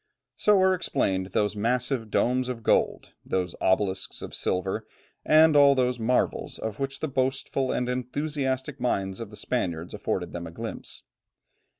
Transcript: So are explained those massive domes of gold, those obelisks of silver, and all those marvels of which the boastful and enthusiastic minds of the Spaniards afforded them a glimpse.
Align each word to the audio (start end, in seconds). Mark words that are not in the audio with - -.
So 0.35 0.59
are 0.63 0.73
explained 0.73 1.27
those 1.27 1.55
massive 1.55 2.09
domes 2.09 2.49
of 2.49 2.63
gold, 2.63 3.11
those 3.23 3.53
obelisks 3.61 4.23
of 4.23 4.33
silver, 4.33 4.83
and 5.23 5.55
all 5.55 5.75
those 5.75 5.99
marvels 5.99 6.57
of 6.57 6.79
which 6.79 7.01
the 7.01 7.07
boastful 7.07 7.71
and 7.71 7.87
enthusiastic 7.87 8.79
minds 8.79 9.19
of 9.19 9.29
the 9.29 9.37
Spaniards 9.37 9.93
afforded 9.93 10.31
them 10.33 10.47
a 10.47 10.51
glimpse. 10.51 11.03